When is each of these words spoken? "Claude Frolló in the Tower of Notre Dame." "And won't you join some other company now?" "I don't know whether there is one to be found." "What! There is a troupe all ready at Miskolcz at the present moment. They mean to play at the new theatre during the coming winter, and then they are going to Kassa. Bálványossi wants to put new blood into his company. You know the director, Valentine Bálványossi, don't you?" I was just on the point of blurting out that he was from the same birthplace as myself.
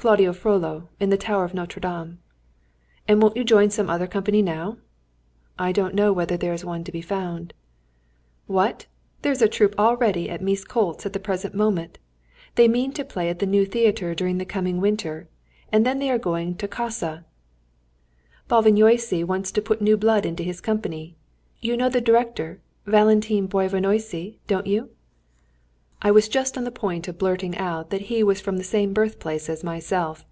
"Claude 0.00 0.20
Frolló 0.20 0.86
in 1.00 1.10
the 1.10 1.16
Tower 1.16 1.44
of 1.44 1.54
Notre 1.54 1.80
Dame." 1.80 2.20
"And 3.08 3.20
won't 3.20 3.36
you 3.36 3.42
join 3.42 3.68
some 3.68 3.90
other 3.90 4.06
company 4.06 4.42
now?" 4.42 4.78
"I 5.58 5.72
don't 5.72 5.92
know 5.92 6.12
whether 6.12 6.36
there 6.36 6.52
is 6.52 6.64
one 6.64 6.84
to 6.84 6.92
be 6.92 7.00
found." 7.00 7.52
"What! 8.46 8.86
There 9.22 9.32
is 9.32 9.42
a 9.42 9.48
troupe 9.48 9.74
all 9.76 9.96
ready 9.96 10.30
at 10.30 10.40
Miskolcz 10.40 11.04
at 11.04 11.14
the 11.14 11.18
present 11.18 11.52
moment. 11.52 11.98
They 12.54 12.68
mean 12.68 12.92
to 12.92 13.04
play 13.04 13.28
at 13.28 13.40
the 13.40 13.44
new 13.46 13.66
theatre 13.66 14.14
during 14.14 14.38
the 14.38 14.44
coming 14.44 14.80
winter, 14.80 15.26
and 15.72 15.84
then 15.84 15.98
they 15.98 16.10
are 16.12 16.18
going 16.20 16.54
to 16.58 16.68
Kassa. 16.68 17.24
Bálványossi 18.48 19.24
wants 19.24 19.50
to 19.50 19.60
put 19.60 19.82
new 19.82 19.96
blood 19.96 20.24
into 20.24 20.44
his 20.44 20.60
company. 20.60 21.16
You 21.60 21.76
know 21.76 21.88
the 21.88 22.00
director, 22.00 22.60
Valentine 22.86 23.48
Bálványossi, 23.48 24.36
don't 24.46 24.68
you?" 24.68 24.90
I 26.00 26.12
was 26.12 26.28
just 26.28 26.56
on 26.56 26.62
the 26.62 26.70
point 26.70 27.08
of 27.08 27.18
blurting 27.18 27.58
out 27.58 27.90
that 27.90 28.02
he 28.02 28.22
was 28.22 28.40
from 28.40 28.56
the 28.56 28.62
same 28.62 28.92
birthplace 28.92 29.48
as 29.48 29.64
myself. 29.64 30.24